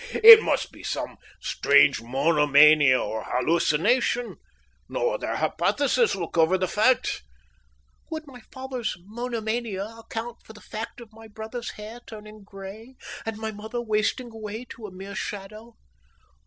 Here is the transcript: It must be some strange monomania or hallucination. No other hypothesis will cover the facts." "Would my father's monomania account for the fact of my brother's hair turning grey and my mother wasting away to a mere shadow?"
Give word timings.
It 0.23 0.41
must 0.41 0.71
be 0.71 0.81
some 0.81 1.17
strange 1.39 2.01
monomania 2.01 2.99
or 2.99 3.23
hallucination. 3.23 4.37
No 4.89 5.11
other 5.11 5.35
hypothesis 5.35 6.15
will 6.15 6.29
cover 6.31 6.57
the 6.57 6.67
facts." 6.67 7.21
"Would 8.09 8.25
my 8.25 8.41
father's 8.51 8.97
monomania 9.05 9.85
account 9.85 10.41
for 10.43 10.53
the 10.53 10.59
fact 10.61 11.01
of 11.01 11.13
my 11.13 11.27
brother's 11.27 11.73
hair 11.73 11.99
turning 12.07 12.41
grey 12.43 12.95
and 13.27 13.37
my 13.37 13.51
mother 13.51 13.79
wasting 13.79 14.31
away 14.31 14.65
to 14.71 14.87
a 14.87 14.91
mere 14.91 15.13
shadow?" 15.13 15.75